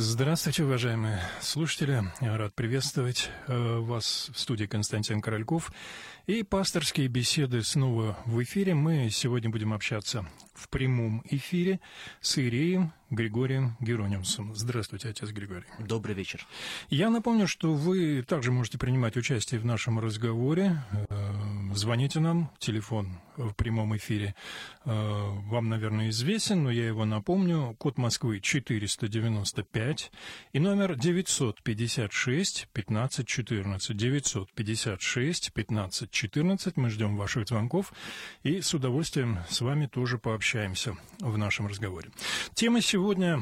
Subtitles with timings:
[0.00, 2.04] Здравствуйте, уважаемые слушатели.
[2.20, 5.72] Рад приветствовать э, вас в студии Константин Корольков.
[6.28, 8.74] И пасторские беседы снова в эфире.
[8.74, 10.24] Мы сегодня будем общаться
[10.54, 11.80] в прямом эфире
[12.20, 14.54] с Иереем Григорием Геронимсом.
[14.54, 15.66] Здравствуйте, отец Григорий.
[15.80, 16.46] Добрый вечер.
[16.90, 20.80] Я напомню, что вы также можете принимать участие в нашем разговоре.
[21.68, 24.34] Э, звоните нам, телефон в прямом эфире
[24.84, 27.76] э, вам, наверное, известен, но я его напомню.
[27.78, 30.10] Код Москвы 495
[30.52, 33.96] и номер 956 1514.
[33.96, 36.76] 956 1514.
[36.76, 37.92] Мы ждем ваших звонков
[38.42, 42.10] и с удовольствием с вами тоже пообщаемся в нашем разговоре.
[42.54, 43.40] Тема сегодня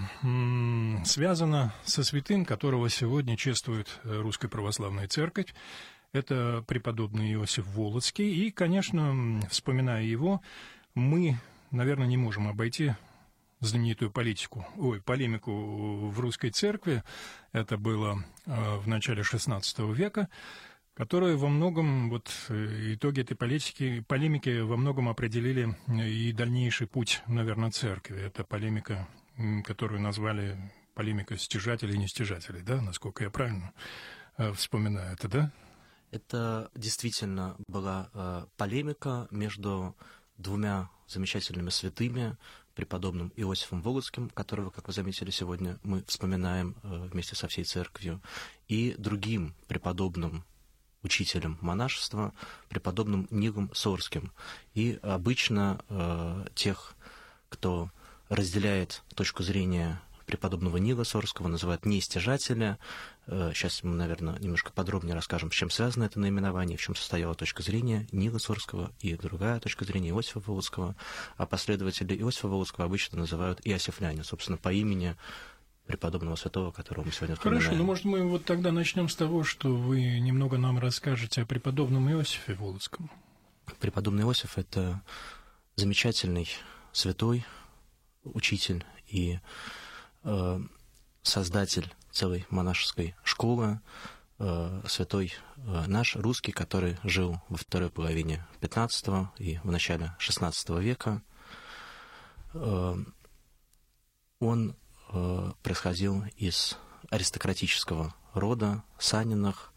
[1.04, 5.54] связано со святым, которого сегодня чествует э, Русская Православная Церковь.
[6.16, 8.46] Это преподобный Иосиф Волоцкий.
[8.46, 10.40] И, конечно, вспоминая его,
[10.94, 11.38] мы,
[11.70, 12.94] наверное, не можем обойти
[13.60, 17.02] знаменитую политику, ой, полемику в русской церкви.
[17.52, 20.28] Это было э, в начале XVI века
[20.94, 27.22] которая во многом, вот э, итоги этой политики, полемики во многом определили и дальнейший путь,
[27.26, 28.18] наверное, церкви.
[28.18, 29.06] Это полемика
[29.64, 30.56] которую назвали
[30.94, 33.72] полемика стяжателей и нестяжателей, да, насколько я правильно
[34.38, 35.52] э, вспоминаю это, да?
[36.16, 39.94] Это действительно была э, полемика между
[40.38, 42.38] двумя замечательными святыми,
[42.74, 48.22] преподобным Иосифом Володским, которого, как вы заметили сегодня, мы вспоминаем э, вместе со всей церковью,
[48.66, 50.42] и другим преподобным
[51.02, 52.32] учителем монашества,
[52.70, 54.32] преподобным Нилом Сорским.
[54.72, 56.96] И обычно э, тех,
[57.50, 57.90] кто
[58.30, 62.78] разделяет точку зрения преподобного Нила Сорского, называют неистяжателя.
[63.26, 67.34] Сейчас э, мы, наверное, немножко подробнее расскажем, с чем связано это наименование, в чем состояла
[67.34, 70.96] точка зрения Нила Сорского и другая точка зрения Иосифа Володского.
[71.36, 75.16] А последователи Иосифа Володского обычно называют Иосифляне, собственно, по имени
[75.86, 77.62] преподобного святого, которого мы сегодня вспоминаем.
[77.62, 81.46] Хорошо, ну, может, мы вот тогда начнем с того, что вы немного нам расскажете о
[81.46, 83.10] преподобном Иосифе Володском.
[83.80, 85.02] Преподобный Иосиф– это
[85.76, 86.48] замечательный
[86.92, 87.44] святой,
[88.24, 89.38] учитель и
[90.26, 90.60] э,
[91.22, 93.80] создатель целой монашеской школы,
[94.38, 100.82] э, святой э, наш русский, который жил во второй половине XV и в начале XVI
[100.82, 101.22] века.
[104.38, 104.76] Он
[105.62, 106.76] происходил из
[107.10, 109.72] аристократического рода Саниных.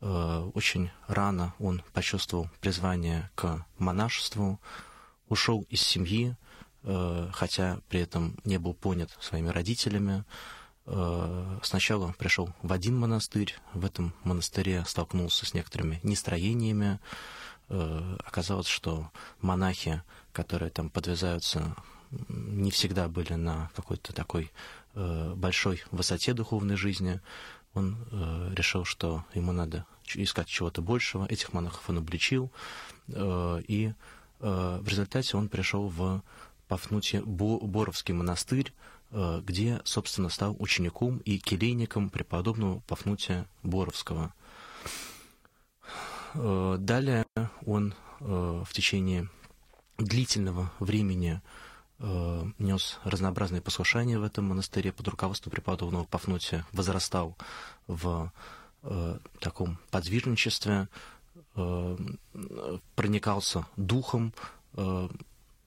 [0.00, 4.60] Э, очень рано он почувствовал призвание к монашеству,
[5.28, 6.36] ушел из семьи,
[6.84, 10.24] хотя при этом не был понят своими родителями.
[10.86, 17.00] Э, сначала пришел в один монастырь, в этом монастыре столкнулся с некоторыми нестроениями.
[17.68, 20.02] Э, оказалось, что монахи,
[20.32, 21.74] которые там подвязаются,
[22.28, 24.52] не всегда были на какой-то такой
[24.94, 27.20] большой высоте духовной жизни.
[27.72, 27.96] Он
[28.54, 29.84] решил, что ему надо
[30.14, 31.26] искать чего-то большего.
[31.28, 32.52] Этих монахов он обличил,
[33.08, 33.92] и
[34.38, 36.22] в результате он пришел в
[36.68, 38.72] Пафнутий Боровский монастырь,
[39.10, 44.34] э, где, собственно, стал учеником и келейником преподобного Пафнутия Боровского.
[46.34, 47.26] Э, далее
[47.66, 49.28] он э, в течение
[49.98, 51.40] длительного времени
[52.58, 57.36] нес разнообразные послушания в этом монастыре под руководством преподобного Пафнутия, возрастал
[57.86, 58.32] в
[59.40, 60.88] таком подвижничестве,
[62.96, 64.34] проникался духом,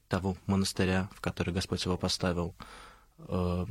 [0.07, 2.55] того монастыря, в который Господь его поставил,
[3.19, 3.65] э,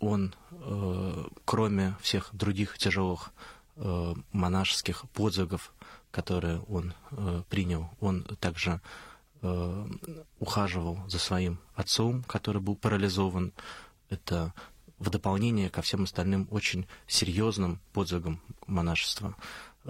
[0.00, 3.32] он, э, кроме всех других тяжелых
[3.76, 5.72] э, монашеских подвигов,
[6.10, 6.92] которые он
[7.48, 8.80] принял, он также
[10.40, 13.52] ухаживал за своим отцом, который был парализован.
[14.10, 14.52] Это
[14.98, 19.34] в дополнение ко всем остальным очень серьезным подвигам монашества.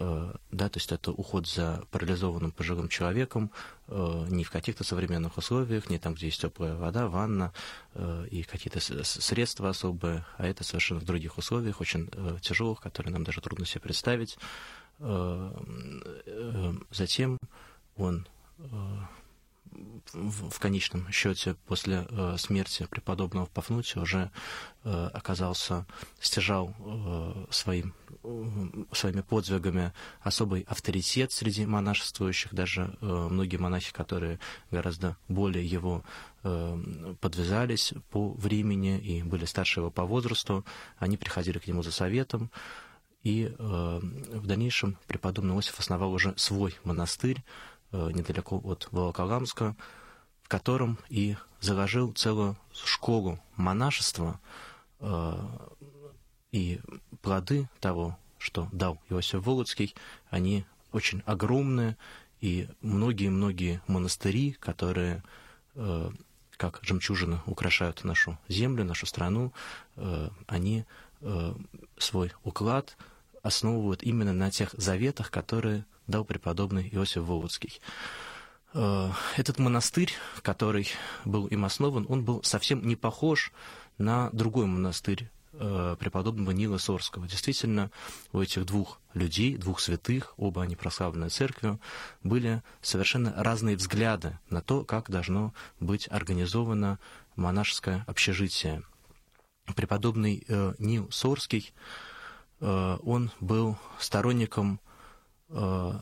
[0.01, 3.51] Э, да, то есть это уход за парализованным пожилым человеком
[3.87, 7.53] э, не в каких-то современных условиях, не там, где есть теплая вода, ванна
[7.93, 12.11] э, и какие-то средства особые, а это совершенно в других условиях, очень
[12.41, 14.39] тяжелых, которые нам даже трудно себе представить.
[16.91, 17.39] Затем
[17.97, 18.27] он
[20.13, 24.31] в, конечном счете после э, смерти преподобного Пафнутия уже
[24.85, 25.87] э, оказался,
[26.21, 27.95] стяжал э, своим,
[28.93, 34.39] своими подвигами особый авторитет среди монашествующих, даже многие монахи, которые
[34.71, 36.05] гораздо более его
[36.43, 40.65] подвязались по времени и были старше его по возрасту,
[40.99, 42.51] они приходили к нему за советом,
[43.23, 47.43] и в дальнейшем преподобный Иосиф основал уже свой монастырь,
[47.93, 49.77] недалеко от Волоколамска,
[50.43, 54.41] в котором и заложил целую школу монашества,
[55.01, 55.35] э,
[56.53, 56.81] и
[57.23, 59.95] плоды того, что дал Иосиф Володский,
[60.31, 61.97] они очень огромные,
[62.41, 65.23] и многие-многие монастыри, которые
[65.75, 66.11] э,
[66.57, 69.53] как жемчужины украшают нашу землю, нашу страну,
[69.97, 70.85] э, они
[71.21, 71.55] э,
[71.99, 72.97] свой уклад
[73.43, 77.81] основывают именно на тех заветах, которые дал преподобный Иосиф Володский.
[78.73, 80.13] Этот монастырь,
[80.43, 80.89] который
[81.25, 83.53] был им основан, он был совсем не похож
[83.99, 87.27] на другой монастырь э, преподобного Нила Сорского.
[87.27, 87.91] Действительно,
[88.33, 91.81] у этих двух людей, двух святых, оба они прославлены церковью,
[92.23, 97.01] были совершенно разные взгляды на то, как должно быть организовано
[97.35, 98.83] монашеское общежитие.
[99.75, 101.73] Преподобный э, Нил Сорский,
[102.61, 104.81] э, он был сторонником
[105.51, 105.93] э,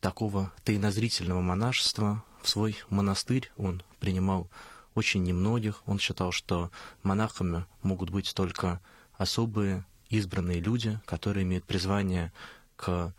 [0.00, 2.22] такого тайнозрительного монашества.
[2.42, 4.48] В свой монастырь он принимал
[4.94, 5.82] очень немногих.
[5.86, 6.70] Он считал, что
[7.02, 8.80] монахами могут быть только
[9.14, 12.32] особые избранные люди, которые имеют призвание
[12.76, 13.12] к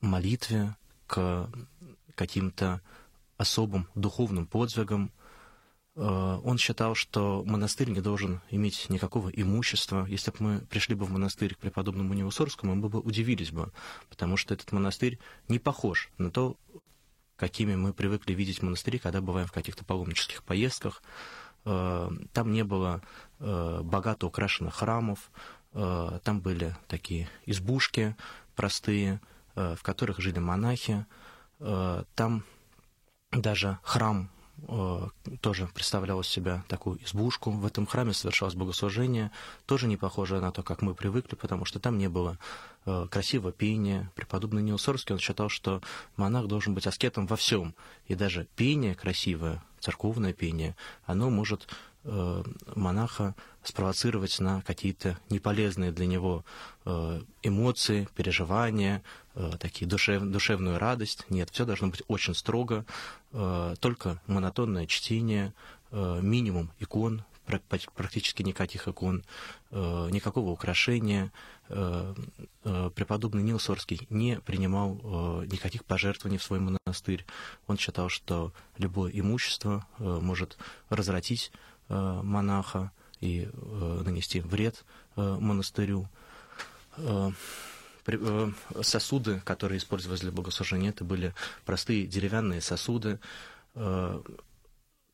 [0.00, 0.76] молитве,
[1.06, 1.48] к
[2.14, 2.80] каким-то
[3.36, 5.10] особым духовным подвигам.
[5.96, 10.06] Э, он считал, что монастырь не должен иметь никакого имущества.
[10.06, 13.72] Если бы мы пришли бы в монастырь к преподобному Неусорскому, мы бы удивились бы,
[14.08, 15.18] потому что этот монастырь
[15.48, 16.56] не похож на то,
[17.36, 21.02] какими мы привыкли видеть монастыри, когда бываем в каких-то паломнических поездках.
[21.64, 23.02] Э, там не было
[23.38, 25.30] э, богато украшенных храмов,
[25.72, 28.14] там были такие избушки
[28.54, 29.20] простые,
[29.56, 31.04] в которых жили монахи.
[31.58, 32.44] Там
[33.32, 34.30] даже храм
[35.40, 37.50] тоже представлял из себя такую избушку.
[37.50, 39.30] В этом храме совершалось богослужение,
[39.66, 42.38] тоже не похожее на то, как мы привыкли, потому что там не было
[42.86, 44.10] э, красивого пения.
[44.14, 45.82] Преподобный Нил Сорский, он считал, что
[46.16, 47.74] монах должен быть аскетом во всем.
[48.06, 50.76] И даже пение красивое, церковное пение,
[51.06, 56.44] оно может Э, монаха спровоцировать на какие-то неполезные для него
[56.84, 59.02] э, эмоции, переживания,
[59.34, 61.24] э, такие душев, душевную радость.
[61.30, 62.84] Нет, все должно быть очень строго,
[63.80, 65.52] только монотонное чтение,
[65.90, 67.24] минимум икон,
[67.96, 69.24] практически никаких икон,
[69.72, 71.32] никакого украшения.
[71.68, 77.24] Преподобный Нил Сорский не принимал никаких пожертвований в свой монастырь.
[77.66, 80.58] Он считал, что любое имущество может
[80.90, 81.50] развратить
[81.88, 84.84] Э, монаха и э, нанести вред
[85.16, 86.08] э, монастырю.
[88.82, 91.34] Сосуды, которые использовались для богослужения, это были
[91.64, 93.18] простые деревянные сосуды.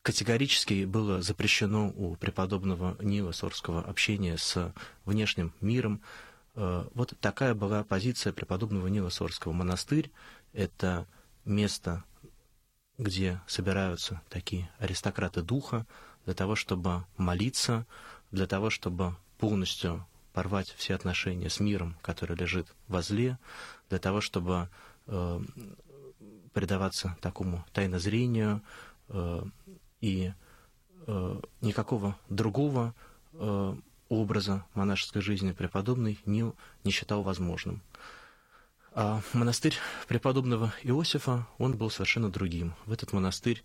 [0.03, 4.73] Категорически было запрещено у преподобного Нила Сорского общение с
[5.05, 6.01] внешним миром.
[6.53, 9.53] Вот такая была позиция преподобного Нила Сорского.
[9.53, 10.11] Монастырь—
[10.53, 11.07] это
[11.45, 12.03] место,
[12.97, 15.85] где собираются такие аристократы духа,
[16.25, 17.85] для того, чтобы молиться,
[18.31, 23.37] для того, чтобы полностью порвать все отношения с миром, который лежит возле,
[23.89, 24.69] для того, чтобы
[25.07, 25.39] э,
[26.53, 28.61] предаваться такому тайнозрению
[29.09, 29.43] э,
[29.99, 30.31] и
[31.07, 32.93] э, никакого другого
[33.33, 33.75] э,
[34.11, 37.81] образа монашеской жизни преподобный Нил не считал возможным.
[38.93, 39.75] А монастырь
[40.07, 42.73] преподобного Иосифа, он был совершенно другим.
[42.85, 43.63] В этот монастырь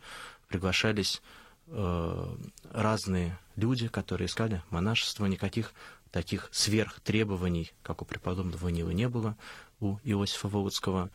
[0.48, 1.20] приглашались
[1.68, 2.36] Э,
[2.70, 5.72] разные люди, которые искали монашество, никаких
[6.12, 9.36] таких сверхтребований, как у преподобного Нила, не было
[9.80, 11.10] у Иосифа Володского.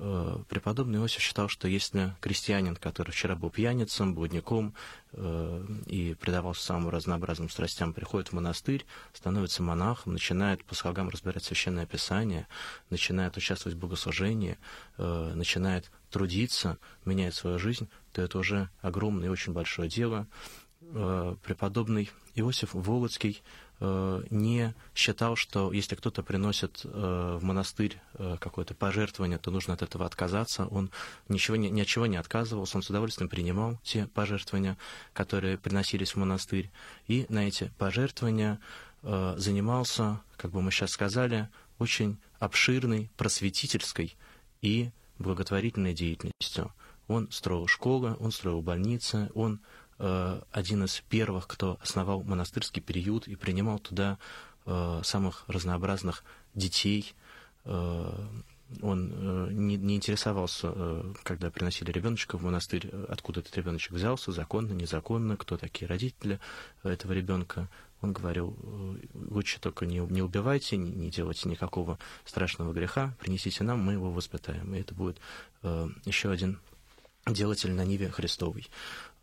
[0.00, 4.74] Э, преподобный Иосиф считал, что если крестьянин, который вчера был пьяницем, блудником
[5.12, 11.42] э, и предавался самым разнообразным страстям, приходит в монастырь, становится монахом, начинает по слогам разбирать
[11.42, 12.46] священное писание,
[12.90, 14.56] начинает участвовать в богослужении,
[14.96, 20.28] начинает трудиться, меняет свою жизнь, то это уже огромное и очень большое дело.
[20.80, 23.42] Э, преподобный Иосиф Володский э,
[23.80, 28.00] не считал, что если кто-то приносит э, в монастырь
[28.40, 30.66] какое-то пожертвование, то нужно от этого отказаться.
[30.66, 30.90] Он
[31.28, 34.76] ничего, ни от чего не отказывался, он с удовольствием принимал те пожертвования,
[35.12, 36.70] которые приносились в монастырь.
[37.06, 38.58] И на эти пожертвования
[39.02, 44.16] занимался, как бы мы сейчас сказали, очень обширной просветительской
[44.60, 46.72] и благотворительной деятельностью.
[47.06, 49.58] Он строил школы, он строил больницы, он э,
[49.98, 54.18] один из первых, кто основал монастырский приют и принимал туда
[54.64, 56.24] э, самых разнообразных
[56.54, 57.14] детей.
[57.64, 58.12] Э,
[58.82, 64.30] он э, не, не интересовался, э, когда приносили ребеночка в монастырь, откуда этот ребеночек взялся,
[64.30, 66.38] законно, незаконно, кто такие родители
[66.82, 67.68] этого ребенка.
[68.02, 68.96] Он говорил, «Э,
[69.30, 74.10] лучше только не, не убивайте, не, не делайте никакого страшного греха, принесите нам, мы его
[74.10, 74.74] воспитаем.
[74.74, 75.18] И это будет
[75.62, 76.60] э, еще один
[77.26, 78.68] делатель на Ниве Христовой.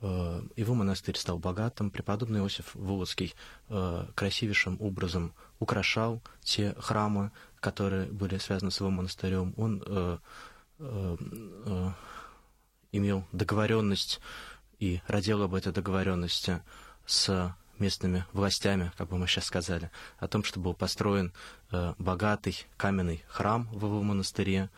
[0.07, 1.89] Э, его монастырь стал богатым.
[1.89, 3.33] Преподобный Иосиф Володский
[3.69, 9.55] э, красивейшим образом украшал те храмы, которые были связаны с его монастырем.
[9.57, 10.17] Он э,
[12.91, 14.19] имел договоренность
[14.77, 16.62] и родил об этой договоренности
[17.07, 21.31] с местными властями, как бы мы сейчас сказали, о том, что был построен
[21.97, 24.69] богатый каменный храм в его монастыре.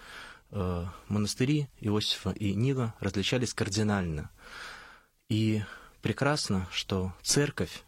[0.51, 4.29] монастыри Иосифа и Нила различались кардинально.
[5.29, 5.61] И
[6.01, 7.83] прекрасно, что церковь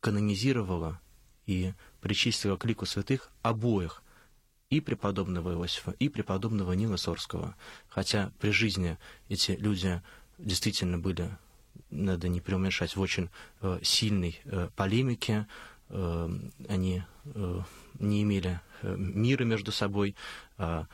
[0.00, 1.00] канонизировала
[1.46, 4.02] и причислила к лику святых обоих,
[4.68, 7.54] и преподобного Иосифа, и преподобного Нила Сорского.
[7.88, 8.96] Хотя при жизни
[9.28, 10.00] эти люди
[10.38, 11.28] действительно были,
[11.90, 13.28] надо не преуменьшать, в очень
[13.60, 15.46] э, сильной э, полемике,
[15.90, 16.28] э,
[16.68, 17.60] они э,
[17.98, 20.16] не имели э, мира между собой,
[20.56, 20.84] э,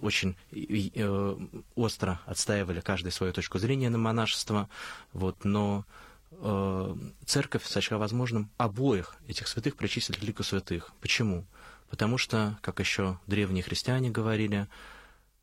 [0.00, 1.36] очень э,
[1.74, 4.68] остро отстаивали каждый свою точку зрения на монашество,
[5.12, 5.84] вот, но
[6.30, 10.92] э, церковь сочла возможным обоих этих святых причислить к лику святых.
[11.00, 11.44] Почему?
[11.90, 14.66] Потому что, как еще древние христиане говорили,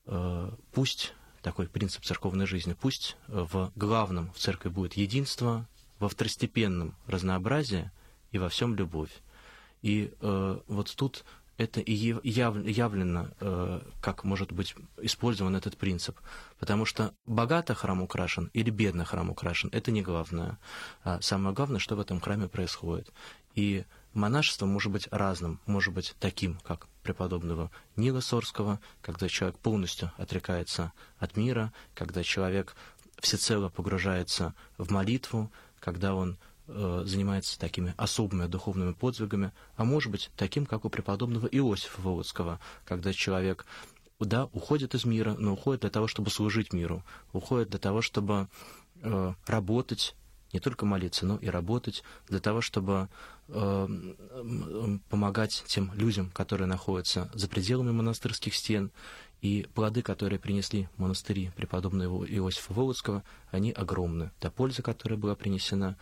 [0.05, 5.67] э, пусть такой принцип церковной жизни, пусть в главном в церкви будет единство,
[5.99, 7.91] во второстепенном разнообразие
[8.31, 9.11] и во всем любовь.
[9.81, 11.23] И э, вот тут
[11.57, 16.17] это и яв, явлено, э, как может быть использован этот принцип.
[16.59, 20.57] Потому что богато храм украшен или бедно храм украшен, это не главное.
[21.03, 23.11] А самое главное, что в этом храме происходит.
[23.55, 30.11] И монашество может быть разным, может быть таким, как преподобного Нила Сорского, когда человек полностью
[30.17, 32.75] отрекается от мира, когда человек
[33.19, 40.65] всецело погружается в молитву, когда он занимается такими особыми духовными подвигами, а может быть таким,
[40.65, 43.65] как у преподобного Иосифа Володского, когда человек
[44.19, 47.03] да, уходит из мира, но уходит для того, чтобы служить миру,
[47.33, 48.47] уходит для того, чтобы
[49.01, 50.15] э, работать,
[50.53, 53.09] не только молиться, но и работать, для того, чтобы
[53.49, 53.87] э,
[55.09, 58.91] помогать тем людям, которые находятся за пределами монастырских стен.
[59.41, 64.31] И плоды, которые принесли монастыри преподобного Иосифа Володского, они огромны.
[64.39, 65.97] Та польза, которая была принесена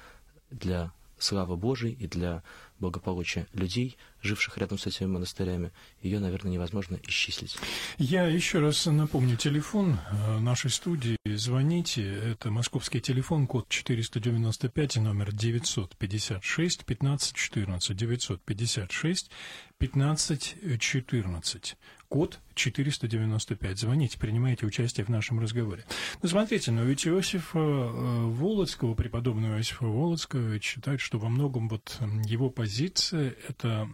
[0.53, 0.91] для
[1.23, 2.43] славы Божией и для
[2.79, 7.55] благополучия людей, живших рядом с этими монастырями, ее, наверное, невозможно исчислить.
[7.97, 11.15] Я еще раз напомню телефон э, нашей студии.
[11.25, 12.03] Звоните.
[12.03, 17.95] Это московский телефон, код 495 номер 956 1514.
[17.95, 19.31] 956
[19.77, 21.77] 1514
[22.13, 23.79] код 495.
[23.79, 25.83] Звоните, принимайте участие в нашем разговоре.
[26.21, 31.97] Ну, смотрите, но ведь Иосифа э, Володского, преподобного Иосифа Володского, считает, что во многом вот
[32.25, 33.89] его позиция– это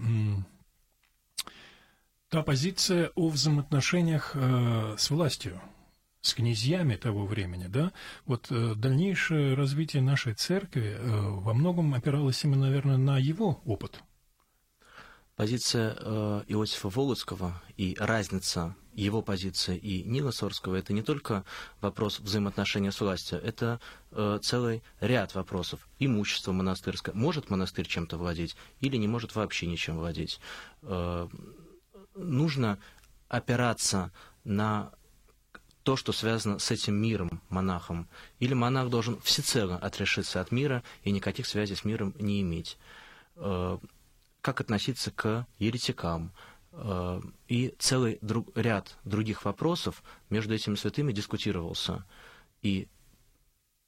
[2.27, 5.61] та позиция о взаимоотношениях э, с властью,
[6.19, 7.93] с князьями того времени, да,
[8.25, 14.03] вот э, дальнейшее развитие нашей церкви во многом опиралось именно, наверное, на его опыт–
[15.39, 21.45] Позиция э, Иосифа Володского и разница его позиции и Нила Сорского– это не только
[21.79, 23.79] вопрос взаимоотношения с властью, это
[24.11, 25.87] э, целый ряд вопросов.
[25.97, 27.15] Имущество монастырское.
[27.15, 30.41] Может монастырь чем-то владеть или не может вообще ничем владеть?
[30.81, 31.29] Э,
[32.15, 32.77] нужно
[33.29, 34.11] опираться
[34.43, 34.91] на
[35.83, 38.09] то, что связано с этим миром, монахом.
[38.39, 42.77] Или монах должен всецело отрешиться от мира и никаких связей с миром не иметь
[44.41, 46.31] как относиться к еретикам,
[46.71, 52.05] э, и целый друг, ряд других вопросов между этими святыми дискутировался.
[52.61, 52.87] И,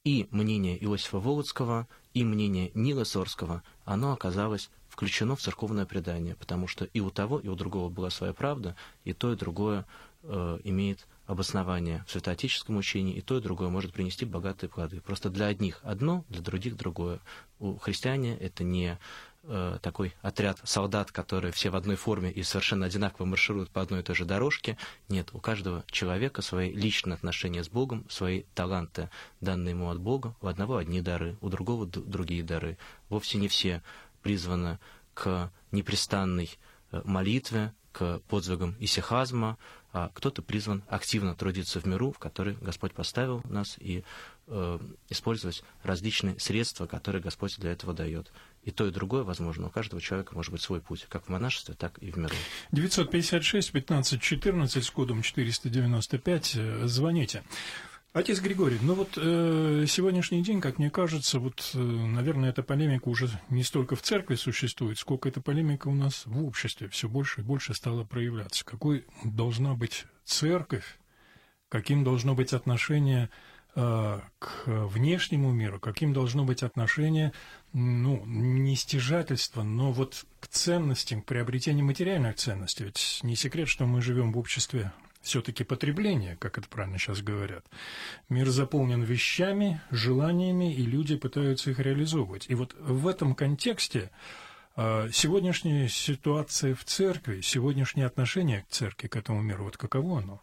[0.04, 6.68] и мнение Иосифа Володского, и мнение Нила Сорского, оно оказалось включено в церковное предание, потому
[6.68, 9.86] что и у того, и у другого была своя правда, и то, и другое
[10.22, 15.00] э, имеет обоснование в святоотеческом учении, и то, и другое может принести богатые плоды.
[15.00, 17.20] Просто для одних одно, для других другое.
[17.58, 18.98] У христиане это не
[19.44, 24.00] Э, такой отряд солдат, которые все в одной форме и совершенно одинаково маршируют по одной
[24.00, 24.78] и той же дорожке.
[25.08, 29.10] Нет, у каждого человека свои личные отношения с Богом, свои таланты,
[29.40, 30.36] данные ему от Бога.
[30.40, 32.78] У одного одни дары, у другого другие дары.
[33.08, 33.82] Вовсе не все
[34.22, 34.78] призваны
[35.12, 36.56] к непрестанной
[36.92, 39.58] э, молитве, к подвигам исихазма,
[39.92, 44.04] а кто-то призван активно трудиться в миру, в который Господь поставил нас, и
[44.46, 44.78] э,
[45.10, 48.32] использовать различные средства, которые Господь для этого дает
[48.64, 49.66] и то, и другое возможно.
[49.66, 52.34] У каждого человека может быть свой путь, как в монашестве, так и в миру.
[52.70, 56.56] 956 15 14 с кодом 495.
[56.56, 57.42] Э, звоните.
[58.12, 63.08] Отец Григорий, ну вот э, сегодняшний день, как мне кажется, вот, э, наверное, эта полемика
[63.08, 67.40] уже не столько в церкви существует, сколько эта полемика у нас в обществе все больше
[67.40, 68.66] и больше стала проявляться.
[68.66, 70.98] Какой должна быть церковь,
[71.70, 73.30] каким должно быть отношение
[73.74, 74.28] к
[74.66, 77.32] внешнему миру, каким должно быть отношение,
[77.72, 82.84] ну, не стяжательства, но вот к ценностям, к приобретению материальных ценностей.
[82.84, 84.92] Ведь не секрет, что мы живем в обществе
[85.22, 87.64] все-таки потребления, как это правильно сейчас говорят.
[88.28, 92.46] Мир заполнен вещами, желаниями, и люди пытаются их реализовывать.
[92.48, 94.10] И вот в этом контексте
[94.74, 100.42] а, сегодняшняя ситуация в церкви, сегодняшнее отношение к церкви, к этому миру, вот каково оно?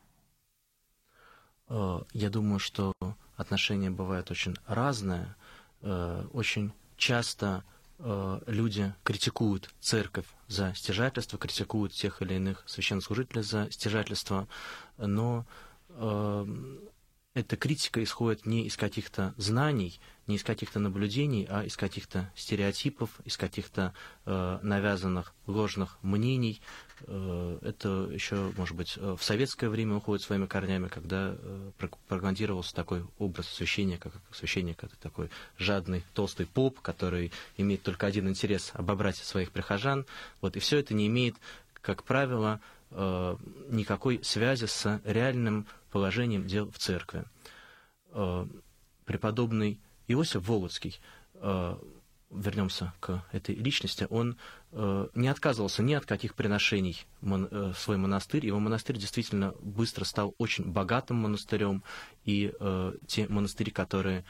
[1.67, 2.93] А, я думаю, что
[3.36, 5.36] отношение бывает очень разное.
[5.81, 7.63] А, очень часто
[8.00, 14.48] люди критикуют церковь за стяжательство, критикуют тех или иных священнослужителей за стяжательство,
[14.98, 15.46] но
[17.39, 23.10] эта критика исходит не из каких-то знаний, не из каких-то наблюдений, а из каких-то стереотипов,
[23.24, 23.94] из каких-то
[24.25, 26.62] э, навязанных ложных мнений.
[27.08, 33.06] Э, это еще, может быть, в советское время уходит своими корнями, когда э, пропагандировался такой
[33.18, 39.18] образ священника, как священник это такой жадный, толстый поп, который имеет только один интерес– обобрать
[39.18, 40.06] своих прихожан.
[40.41, 41.36] Вот, и все это не имеет,
[41.82, 42.60] как правило,
[42.91, 43.36] э,
[43.70, 47.25] никакой связи с реальным положением дел в церкви.
[48.12, 48.46] Э,
[49.06, 51.00] преподобный Иосиф Володский,
[51.36, 51.77] э,
[52.31, 54.38] вернемся к этой личности, он
[54.71, 58.45] э, не отказывался ни от каких приношений в свой монастырь.
[58.45, 61.83] Его монастырь действительно быстро стал очень богатым монастырем,
[62.25, 62.53] и
[63.07, 64.24] те монастыри, которые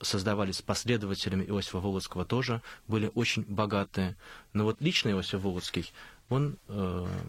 [0.00, 4.16] создавались последователями Иосифа Володского, тоже были очень богатые.
[4.52, 5.92] Но вот лично Иосиф Володский,
[6.28, 6.58] он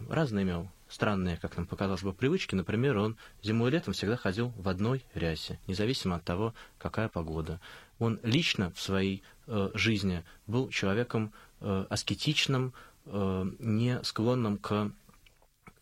[0.08, 2.54] разные имел странные, как нам показалось бы, привычки.
[2.54, 7.60] Например, он зимой и летом всегда ходил в одной рясе, независимо от того, какая погода.
[7.98, 9.37] Он лично в своей э,
[9.74, 12.72] жизни был человеком э, аскетичным,
[13.06, 14.92] э, не склонным к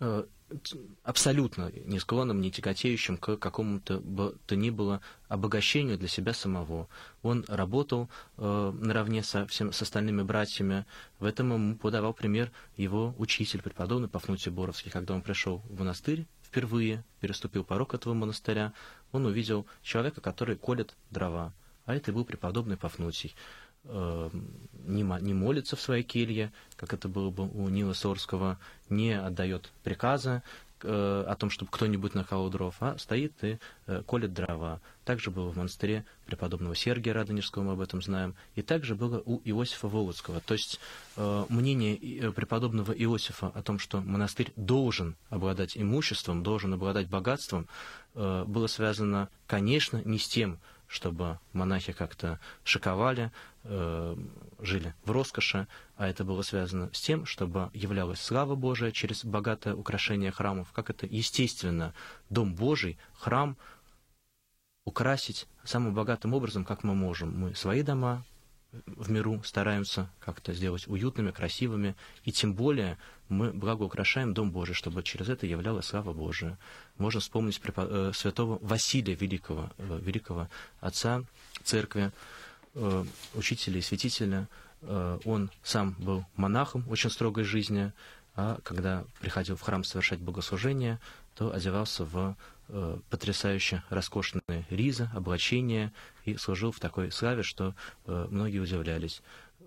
[0.01, 0.25] э,
[1.03, 4.01] абсолютно не склонным, не тяготеющим к какому-то
[4.47, 6.89] то ни было обогащению для себя самого.
[7.23, 10.87] Он работал э, наравне со, всем, с остальными братьями.
[11.19, 14.91] В этом ему подавал пример его учитель, преподобный Пафнутий Боровский.
[14.91, 18.73] Когда он пришел в монастырь впервые, переступил порог этого монастыря,
[19.11, 21.53] он увидел человека, который колет дрова.
[21.87, 23.35] А это был преподобный Пафнутий.
[23.89, 24.31] Э,
[24.85, 30.45] не, молится в своей келье, как это было бы у Нила Сорского, не отдает приказа
[30.83, 34.81] э, о том, чтобы кто-нибудь наколол дров, а стоит и э, колет дрова.
[35.05, 39.41] Также было в монастыре преподобного Сергия Радонежского, мы об этом знаем, и также было у
[39.45, 40.41] Иосифа Володского.
[40.41, 40.81] То есть
[41.17, 47.69] мнение преподобного Иосифа о том, что монастырь должен обладать имуществом, должен обладать богатством,
[48.15, 53.33] было связано, конечно, не с тем, чтобы монахи как-то шиковали,
[53.65, 54.17] э,
[54.61, 59.75] жили в роскоши, а это было связано с тем, чтобы являлась слава Божия через богатое
[59.75, 61.95] украшение храмов, как это естественно,
[62.31, 63.57] Дом Божий, храм
[64.85, 67.39] украсить самым богатым образом, как мы можем.
[67.39, 68.25] Мы свои дома
[68.87, 75.03] в миру стараемся как-то сделать уютными, красивыми, и тем более мы благоукрашаем Дом Божий, чтобы
[75.03, 76.59] через это являлась слава Божия.
[76.99, 80.49] Можно вспомнить э, святого Василия Великого, э, великого
[80.81, 81.25] отца
[81.65, 82.13] церкви,
[82.75, 84.49] э, учителя и святителя.
[84.83, 87.93] Он сам был монахом очень строгой жизни,
[88.37, 91.01] а когда приходил в храм совершать богослужение,
[91.35, 92.37] то одевался в
[93.11, 95.93] потрясающе роскошные ризы, облачения
[96.25, 97.75] и служил в такой славе, что
[98.07, 99.23] э, многие удивлялись.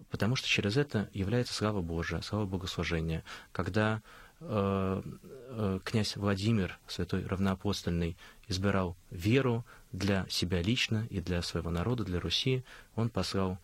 [0.10, 3.24] Потому что через это является слава Божия, слава богослужения.
[3.52, 4.02] Когда
[4.40, 12.04] э, э, князь Владимир, святой равноапостольный, избирал веру для себя лично и для своего народа,
[12.04, 12.64] для Руси,
[12.96, 13.58] он послал э,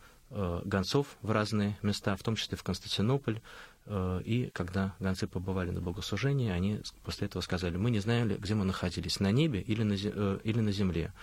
[0.65, 3.39] гонцов в разные места, в том числе в Константинополь,
[3.85, 8.55] Э, и когда гонцы побывали на богослужении, они после этого сказали, мы не знали, где
[8.55, 11.13] мы находились, на небе или на, э, или на земле.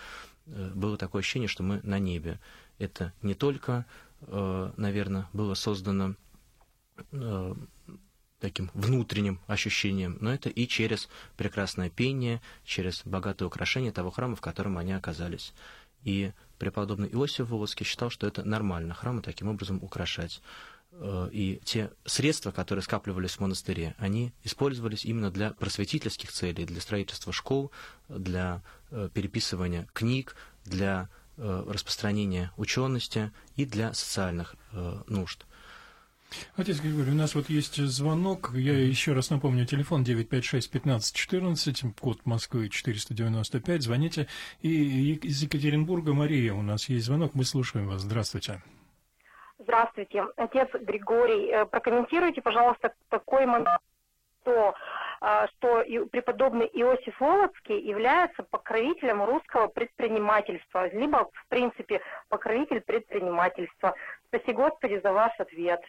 [0.46, 2.40] Э, было такое ощущение, что мы на небе.
[2.78, 3.84] Это не только,
[4.26, 6.14] наверное, было создано
[8.40, 14.40] таким внутренним ощущением, но это и через прекрасное пение, через богатое украшение того храма, в
[14.40, 15.52] котором они оказались.
[16.02, 20.40] И преподобный Иосиф Волоцкий считал, что это нормально, храмы таким образом украшать.
[20.92, 26.80] Э, и те средства, которые скапливались в монастыре, они использовались именно для просветительских целей, для
[26.80, 27.72] строительства школ,
[28.08, 34.54] для э, переписывания книг, для э, распространения учености и для социальных
[35.08, 35.44] нужд.
[36.56, 38.50] Отец Григорий, у нас вот есть звонок.
[38.54, 43.82] Я еще раз напомню, телефон 956-1514, код Москвы 495.
[43.82, 44.28] Звоните.
[44.60, 47.34] И из Екатеринбурга Мария у нас есть звонок.
[47.34, 48.02] Мы слушаем вас.
[48.02, 48.62] Здравствуйте.
[49.58, 50.24] Здравствуйте.
[50.36, 53.68] Отец Григорий, э, прокомментируйте, пожалуйста, такой момент,
[54.42, 54.74] что
[55.24, 63.94] а, что преподобный Иосиф Волоцкий является покровителем русского предпринимательства, либо, в принципе, покровитель предпринимательства.
[64.26, 65.80] Спасибо, Господи, за ваш ответ.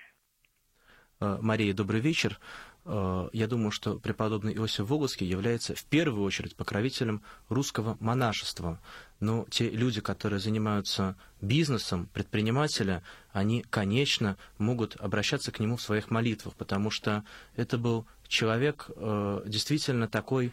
[1.23, 2.37] Э, Мария, добрый вечер.
[2.83, 8.81] Э, я думаю, что преподобный Иосиф Волоцкий является в первую очередь покровителем русского монашества.
[9.21, 16.11] Но те люди, которые занимаются бизнесом, предприниматели, они, конечно, могут обращаться к нему в своих
[16.11, 17.23] молитвах, потому что
[17.55, 20.51] это был человек э, действительно такой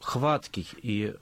[0.00, 1.14] хваткий и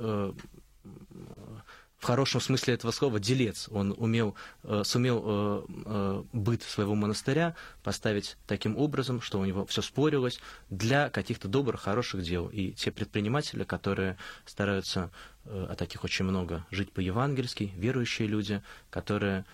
[2.04, 3.66] в хорошем смысле этого слова делец.
[3.70, 9.64] Он умел, э, сумел э, э, быт своего монастыря поставить таким образом, что у него
[9.64, 10.38] все спорилось
[10.68, 12.48] для каких-то добрых, хороших дел.
[12.48, 15.10] И те предприниматели, которые стараются,
[15.46, 19.46] а таких очень много, жить по-евангельски, верующие люди, которые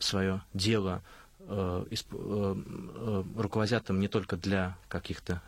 [0.00, 1.02] свое дело
[3.36, 5.42] руководят им не только для каких-то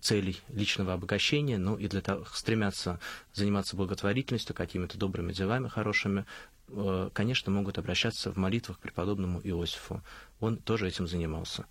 [0.00, 3.00] целей личного обогащения, но и для того, стремятся
[3.32, 6.24] заниматься благотворительностью, какими-то добрыми делами хорошими,
[7.12, 10.02] конечно, могут обращаться в молитвах к преподобному Иосифу.
[10.40, 11.66] Он тоже этим занимался.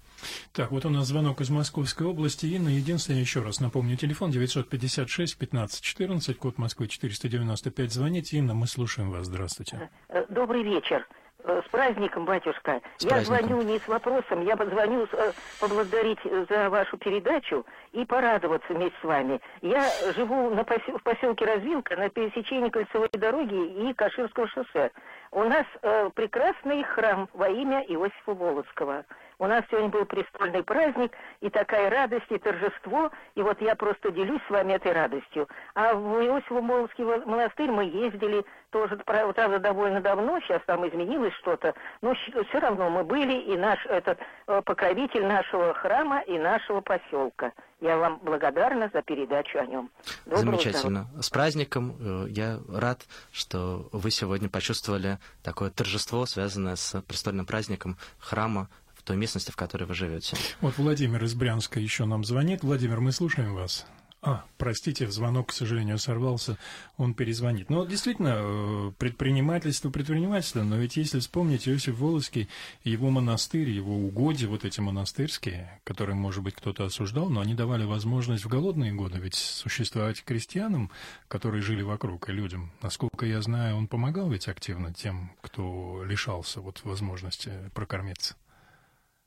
[0.54, 2.46] Так, вот у нас звонок из Московской области.
[2.46, 7.92] Инна, единственное, еще раз напомню, телефон 956-15-14, код Москвы 495.
[7.92, 9.26] Звоните, Инна, мы слушаем вас.
[9.26, 9.90] Здравствуйте.
[10.30, 11.06] Добрый вечер.
[11.44, 12.82] Э, с праздником, батюшка.
[12.98, 13.48] С я праздником.
[13.48, 19.04] звоню не с вопросом, я позвоню э, поблагодарить за вашу передачу и порадоваться вместе с
[19.04, 19.42] вами.
[19.62, 19.84] Я
[20.16, 24.92] живу на посел, в поселке Развилка на пересечении кольцевой дороги и Каширского шоссе.
[25.32, 29.06] У нас э, прекрасный храм во имя Иосифа Волоцкого.
[29.42, 34.12] У нас сегодня был престольный праздник, и такая радость, и торжество, и вот я просто
[34.12, 35.50] делюсь с вами этой радостью.
[35.74, 41.74] А в Иосифо-Моловский монастырь мы ездили тоже, правда, довольно давно, сейчас там изменилось что-то,
[42.04, 47.52] но все равно мы были, и наш этот э, покровитель нашего храма и нашего поселка.
[47.82, 49.90] Я вам благодарна за передачу о нем.
[50.26, 51.02] Доброго Замечательно.
[51.06, 51.22] Здоровья.
[51.22, 51.96] С праздником.
[52.00, 53.02] Э, я рад,
[53.32, 58.70] что вы сегодня почувствовали такое торжество, связанное с престольным праздником храма
[59.02, 60.38] в той местности, в которой вы живете.
[60.62, 62.64] Вот Владимир из Брянска еще нам звонит.
[62.64, 63.86] Владимир, мы слушаем вас.
[64.24, 66.56] А, простите, звонок, к сожалению, сорвался,
[66.98, 67.72] он перезвонит.
[67.72, 72.48] Но действительно, э, предпринимательство, предпринимательство, но ведь если вспомнить Иосиф Волоский,
[72.84, 77.84] его монастырь, его угодья, вот эти монастырские, которые, может быть, кто-то осуждал, но они давали
[77.84, 80.92] возможность в голодные годы ведь существовать крестьянам,
[81.28, 82.72] которые жили вокруг, и людям.
[82.84, 88.36] Насколько я знаю, он помогал ведь активно тем, кто лишался вот возможности прокормиться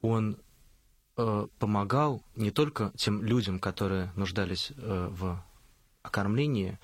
[0.05, 0.37] он
[1.17, 5.43] э, помогал не только тем людям, которые нуждались э, в
[6.03, 6.79] окормлении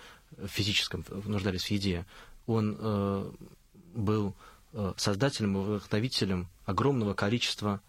[0.47, 2.07] физическом, нуждались в еде,
[2.47, 3.31] он э,
[3.95, 4.35] был
[4.73, 7.81] э, создателем и вдохновителем огромного количества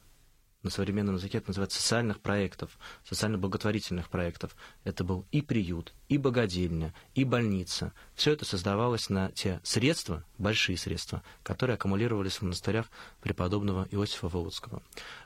[0.63, 4.55] на современном языке это называется социальных проектов, социально-благотворительных проектов.
[4.83, 7.93] Это был и приют, и богадельня, и больница.
[8.15, 12.87] Все это создавалось на те средства, большие средства, которые аккумулировались в монастырях
[13.21, 14.83] преподобного Иосифа Володского.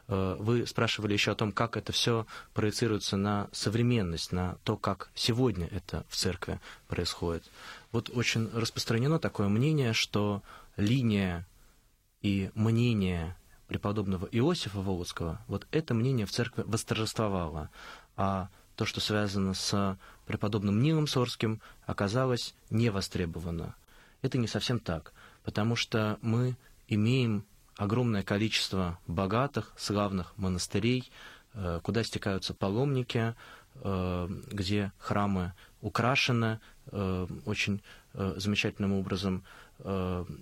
[0.07, 5.09] Э, вы спрашивали еще о том, как это все проецируется на современность, на то, как
[5.15, 7.43] сегодня это в церкви происходит.
[7.91, 10.43] Вот очень распространено такое мнение, что
[10.77, 11.45] линия
[12.21, 13.35] и мнение
[13.67, 17.69] преподобного Иосифа Володского, вот это мнение в церкви восторжествовало,
[18.15, 23.75] а то, что связано с преподобным Нилом Сорским, оказалось не востребовано.
[24.21, 27.45] Это не совсем так, потому что мы имеем
[27.77, 31.11] огромное количество богатых, славных монастырей,
[31.53, 33.35] э, куда стекаются паломники,
[33.75, 36.59] э, где храмы украшены
[36.91, 37.81] э, очень
[38.13, 39.43] замечательным образом,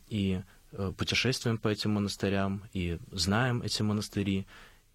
[0.07, 0.43] и
[0.97, 4.45] путешествуем по этим монастырям и знаем эти монастыри.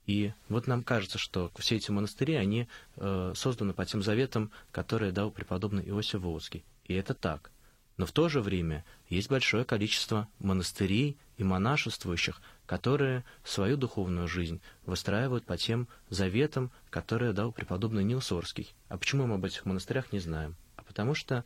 [0.06, 5.12] И вот нам кажется, что все эти монастыри, они э, созданы по тем заветам, которые
[5.12, 6.64] дал преподобный Иосиф Волоцкий.
[6.84, 7.50] И это так.
[7.98, 14.60] Но в то же время есть большое количество монастырей и монашествующих, которые свою духовную жизнь
[14.86, 18.72] выстраивают по тем заветам, которые дал преподобный Нил Сорский.
[18.88, 20.56] А почему мы об этих монастырях не знаем?
[20.76, 21.44] А потому что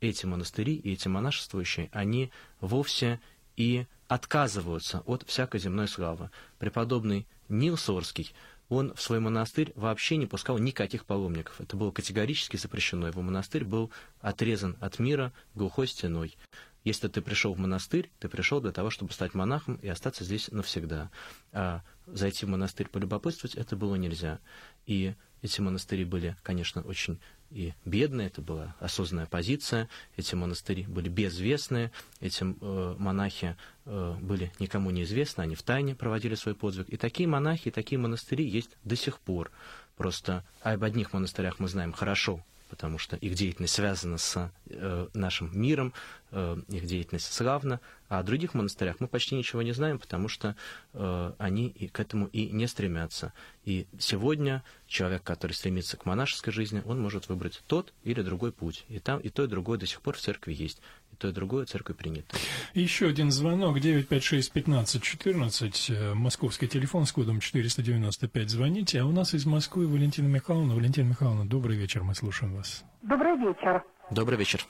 [0.00, 3.20] эти монастыри и эти монашествующие, они вовсе
[3.60, 6.30] и отказываются от всякой земной славы.
[6.58, 8.32] Преподобный Нил Сорский,
[8.70, 11.60] он в свой монастырь вообще не пускал никаких паломников.
[11.60, 13.08] Это было категорически запрещено.
[13.08, 13.90] Его монастырь был
[14.22, 16.38] отрезан от мира глухой стеной.
[16.84, 20.50] Если ты пришел в монастырь, ты пришел для того, чтобы стать монахом и остаться здесь
[20.50, 21.10] навсегда.
[21.52, 24.38] А зайти в монастырь полюбопытствовать это было нельзя.
[24.86, 31.08] И эти монастыри были, конечно, очень и бедные, это была осознанная позиция, эти монастыри были
[31.08, 36.88] безвестные, эти э, монахи э, были никому неизвестны, они в тайне проводили свой подвиг.
[36.88, 39.50] И такие монахи, и такие монастыри есть до сих пор.
[39.96, 45.50] Просто об одних монастырях мы знаем хорошо, потому что их деятельность связана с э, нашим
[45.60, 45.92] миром,
[46.30, 50.56] э, их деятельность славна, а о других монастырях мы почти ничего не знаем, потому что
[50.94, 53.32] э, они и к этому и не стремятся.
[53.64, 58.84] И сегодня человек, который стремится к монашеской жизни, он может выбрать тот или другой путь.
[58.88, 60.80] И там и то, и другое до сих пор в церкви есть.
[61.20, 62.34] То, и другое церковь принято.
[62.72, 68.48] Еще один звонок 956-1514, э, московский телефон с кодом 495.
[68.48, 69.02] Звоните.
[69.02, 70.74] А у нас из Москвы Валентина Михайловна.
[70.74, 72.84] Валентина Михайловна, добрый вечер, мы слушаем вас.
[73.02, 73.84] Добрый вечер.
[74.10, 74.64] Добрый вечер.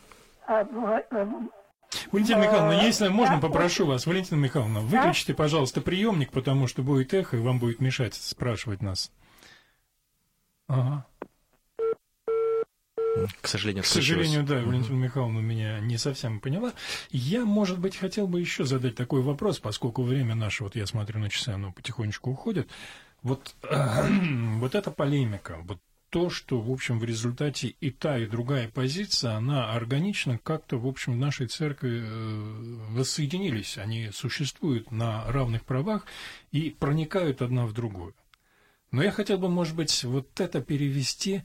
[0.49, 0.67] А, э,
[2.11, 7.37] Валентина Михайловна, если можно, попрошу вас, Валентина Михайловна, выключите, пожалуйста, приемник, потому что будет эхо,
[7.37, 9.13] и вам будет мешать спрашивать нас.
[10.67, 11.07] Ага.
[13.41, 16.73] К сожалению, К сожалению, да, Валентина Михайловна меня не совсем поняла.
[17.11, 21.21] Я, может быть, хотел бы еще задать такой вопрос, поскольку время наше, вот я смотрю
[21.21, 22.69] на часы, оно потихонечку уходит.
[23.23, 25.79] Вот, вот эта полемика, вот
[26.11, 30.87] то, что, в общем, в результате и та, и другая позиция, она органично как-то, в
[30.87, 33.79] общем, в нашей церкви э, воссоединились.
[33.79, 36.05] Они существуют на равных правах
[36.51, 38.15] и проникают одна в другую.
[38.91, 41.43] Но я хотел бы, может быть, вот это перевести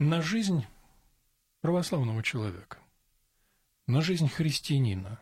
[0.00, 0.66] на жизнь
[1.60, 2.78] православного человека,
[3.86, 5.20] на жизнь христианина.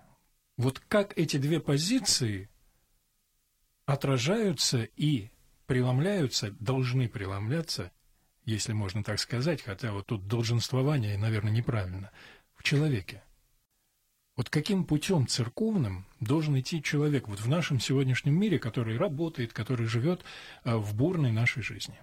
[0.56, 2.48] Вот как эти две позиции
[3.86, 5.30] отражаются и
[5.66, 7.90] преломляются, должны преломляться,
[8.44, 12.12] если можно так сказать, хотя вот тут долженствование, наверное, неправильно,
[12.54, 13.24] в человеке.
[14.36, 19.86] Вот каким путем церковным должен идти человек вот в нашем сегодняшнем мире, который работает, который
[19.86, 20.22] живет
[20.62, 21.98] э, в бурной нашей жизни?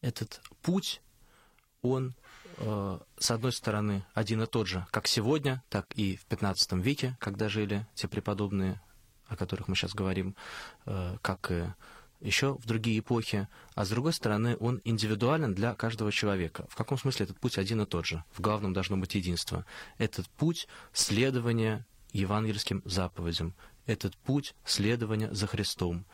[0.00, 1.02] Этот путь,
[1.88, 2.14] он,
[2.58, 7.16] э, с одной стороны, один и тот же, как сегодня, так и в XV веке,
[7.20, 8.80] когда жили те преподобные,
[9.26, 10.34] о которых мы сейчас говорим,
[10.86, 11.64] э, как и
[12.20, 16.66] еще в другие эпохи, а с другой стороны, он индивидуален для каждого человека.
[16.68, 18.24] В каком смысле этот путь один и тот же?
[18.32, 19.64] В главном должно быть единство.
[19.98, 23.54] Этот путь следования евангельским заповедям,
[23.86, 26.06] этот путь следования за Христом,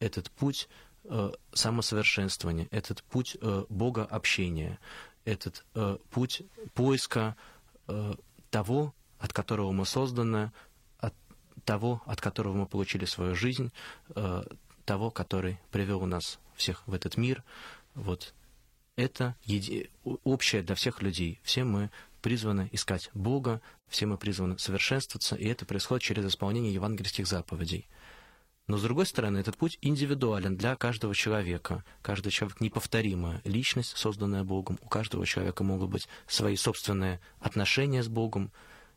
[0.00, 0.68] этот путь
[1.04, 4.78] э, самосовершенствования, этот путь э, Бога общения,
[5.24, 6.42] этот э, путь
[6.74, 7.36] поиска
[7.88, 8.14] э,
[8.50, 10.52] того, от которого мы созданы,
[10.98, 11.14] от
[11.64, 13.72] того, от которого мы получили свою жизнь,
[14.14, 14.44] э,
[14.84, 17.42] того, который привел нас всех в этот мир.
[17.94, 18.34] Вот
[18.96, 19.90] это еди...
[20.04, 21.40] общее для всех людей.
[21.42, 27.26] Все мы призваны искать Бога, все мы призваны совершенствоваться, и это происходит через исполнение евангельских
[27.26, 27.86] заповедей.
[28.66, 31.84] Но, с другой стороны, этот путь индивидуален для каждого человека.
[32.00, 34.78] Каждый человек неповторимая личность, созданная Богом.
[34.80, 38.50] У каждого человека могут быть свои собственные отношения с Богом.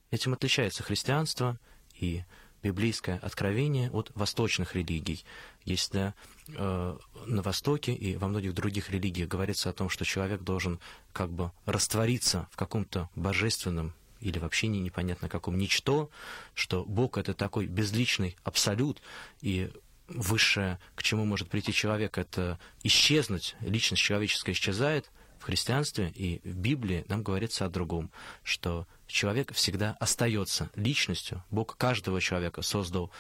[0.09, 1.59] Этим отличается христианство
[1.99, 2.23] и
[2.63, 5.25] библейское откровение от восточных религий.
[5.65, 6.13] Если
[6.47, 10.79] э, на Востоке и во многих других религиях говорится о том, что человек должен
[11.11, 16.09] как бы раствориться в каком-то божественном или вообще не непонятно каком ничто,
[16.53, 19.01] что Бог— это такой безличный абсолют,
[19.41, 19.71] и
[20.07, 26.55] высшее, к чему может прийти человек, это исчезнуть, личность человеческая исчезает, в христианстве и в
[26.55, 28.11] Библии нам говорится о другом,
[28.43, 31.43] что человек всегда остается личностью.
[31.51, 33.11] Бог каждого человека создал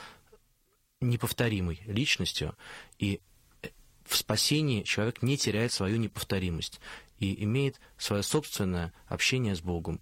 [0.99, 2.55] неповторимой личностью,
[2.97, 3.21] и
[4.05, 6.79] в спасении человек не теряет свою неповторимость
[7.19, 9.99] и имеет свое собственное общение с Богом.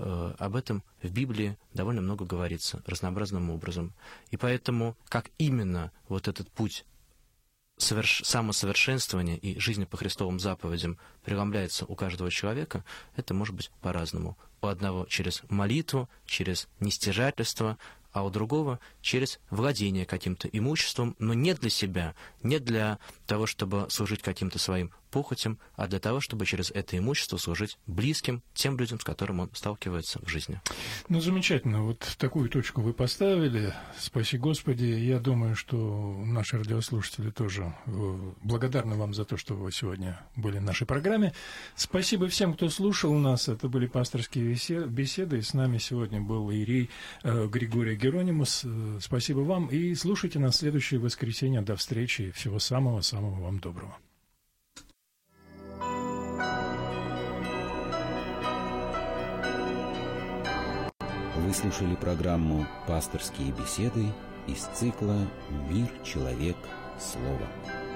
[0.00, 3.94] Э, об этом в Библии довольно много говорится разнообразным образом.
[4.30, 6.84] И поэтому, как именно вот этот путь
[7.78, 8.22] соверш...
[8.24, 12.84] самосовершенствования и жизни по Христовым заповедям преломляется у каждого человека,
[13.16, 14.38] это может быть по-разному.
[14.60, 17.76] У одного через молитву, через нестяжательство,
[18.12, 23.86] а у другого через владение каким-то имуществом, но не для себя, не для того, чтобы
[23.90, 29.00] служить каким-то своим похотям, а для того, чтобы через это имущество служить близким, тем людям,
[29.00, 30.60] с которым он сталкивается в жизни.
[31.08, 31.82] Ну, замечательно.
[31.82, 33.74] Вот такую точку вы поставили.
[33.98, 34.84] Спаси Господи.
[34.84, 35.76] Я думаю, что
[36.24, 41.32] наши радиослушатели тоже э, благодарны вам за то, что вы сегодня были в нашей программе.
[41.74, 43.48] Спасибо всем, кто слушал нас.
[43.48, 44.44] Это были пасторские
[44.86, 45.38] беседы.
[45.38, 46.90] И с нами сегодня был Ирий
[47.22, 48.62] э, Григорий Геронимус.
[48.64, 49.66] Э, спасибо вам.
[49.66, 51.60] И слушайте нас следующее воскресенье.
[51.60, 52.30] До встречи.
[52.30, 53.96] Всего самого-самого вам доброго.
[61.36, 64.06] Вы слушали программу «Пасторские беседы»
[64.46, 65.26] из цикла
[65.68, 66.56] «Мир, человек,
[67.00, 67.87] слово».